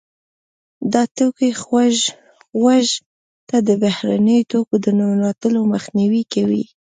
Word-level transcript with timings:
دا 0.93 1.03
توکي 1.15 1.49
غوږ 2.59 2.85
ته 3.47 3.57
د 3.67 3.69
بهرنیو 3.83 4.47
توکو 4.51 4.75
د 4.85 4.87
ننوتلو 4.99 5.59
مخنیوی 5.73 6.23
کوي. 6.33 6.63